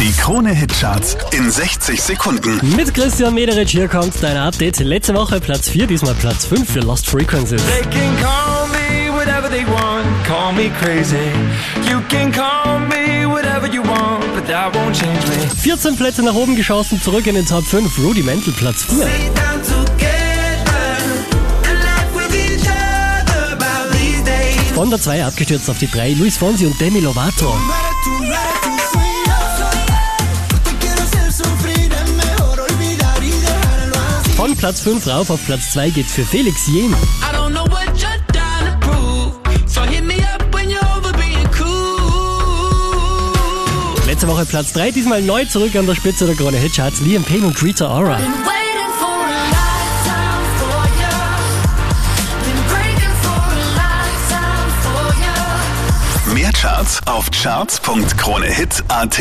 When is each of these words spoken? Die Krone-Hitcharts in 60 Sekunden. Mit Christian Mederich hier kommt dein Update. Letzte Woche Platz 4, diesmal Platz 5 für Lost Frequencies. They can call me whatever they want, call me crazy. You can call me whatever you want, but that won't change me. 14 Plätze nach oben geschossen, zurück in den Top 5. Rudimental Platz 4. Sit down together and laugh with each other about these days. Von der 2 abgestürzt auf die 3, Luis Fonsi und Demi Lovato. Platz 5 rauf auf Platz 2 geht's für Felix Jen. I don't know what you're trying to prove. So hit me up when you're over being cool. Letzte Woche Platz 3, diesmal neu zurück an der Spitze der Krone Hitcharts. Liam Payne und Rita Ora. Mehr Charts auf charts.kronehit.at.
Die 0.00 0.12
Krone-Hitcharts 0.12 1.14
in 1.32 1.50
60 1.50 2.00
Sekunden. 2.00 2.58
Mit 2.74 2.94
Christian 2.94 3.34
Mederich 3.34 3.70
hier 3.70 3.86
kommt 3.86 4.14
dein 4.22 4.38
Update. 4.38 4.78
Letzte 4.80 5.14
Woche 5.14 5.40
Platz 5.40 5.68
4, 5.68 5.86
diesmal 5.86 6.14
Platz 6.14 6.46
5 6.46 6.72
für 6.72 6.80
Lost 6.80 7.06
Frequencies. 7.06 7.60
They 7.66 7.82
can 7.82 8.16
call 8.18 8.66
me 8.68 9.12
whatever 9.12 9.50
they 9.50 9.66
want, 9.66 10.06
call 10.26 10.54
me 10.54 10.70
crazy. 10.80 11.16
You 11.86 12.00
can 12.08 12.32
call 12.32 12.80
me 12.80 13.26
whatever 13.26 13.66
you 13.66 13.82
want, 13.82 14.24
but 14.34 14.46
that 14.46 14.74
won't 14.74 14.96
change 14.96 15.20
me. 15.28 15.46
14 15.62 15.96
Plätze 15.96 16.22
nach 16.22 16.34
oben 16.34 16.56
geschossen, 16.56 16.98
zurück 17.02 17.26
in 17.26 17.34
den 17.34 17.44
Top 17.44 17.66
5. 17.66 17.98
Rudimental 17.98 18.54
Platz 18.54 18.84
4. 18.84 18.96
Sit 18.96 19.06
down 19.36 19.60
together 19.62 20.96
and 21.68 21.78
laugh 21.84 22.14
with 22.14 22.34
each 22.34 22.66
other 22.66 23.52
about 23.52 23.92
these 23.92 24.24
days. 24.24 24.72
Von 24.74 24.88
der 24.88 24.98
2 24.98 25.26
abgestürzt 25.26 25.68
auf 25.68 25.76
die 25.76 25.90
3, 25.90 26.14
Luis 26.14 26.38
Fonsi 26.38 26.64
und 26.64 26.80
Demi 26.80 27.00
Lovato. 27.00 27.54
Platz 34.60 34.80
5 34.82 35.06
rauf 35.06 35.30
auf 35.30 35.42
Platz 35.46 35.72
2 35.72 35.88
geht's 35.88 36.12
für 36.12 36.26
Felix 36.26 36.66
Jen. 36.66 36.92
I 36.92 37.32
don't 37.34 37.54
know 37.54 37.64
what 37.70 37.86
you're 37.96 38.10
trying 38.30 38.66
to 38.66 38.76
prove. 38.86 39.32
So 39.66 39.80
hit 39.80 40.04
me 40.04 40.16
up 40.16 40.54
when 40.54 40.68
you're 40.68 40.84
over 40.98 41.14
being 41.14 41.48
cool. 41.58 41.96
Letzte 44.06 44.28
Woche 44.28 44.44
Platz 44.44 44.74
3, 44.74 44.90
diesmal 44.90 45.22
neu 45.22 45.46
zurück 45.46 45.74
an 45.76 45.86
der 45.86 45.94
Spitze 45.94 46.26
der 46.26 46.34
Krone 46.34 46.58
Hitcharts. 46.58 47.00
Liam 47.00 47.24
Payne 47.24 47.46
und 47.46 47.62
Rita 47.62 47.88
Ora. 47.88 48.18
Mehr 56.34 56.52
Charts 56.52 57.00
auf 57.06 57.30
charts.kronehit.at. 57.30 59.20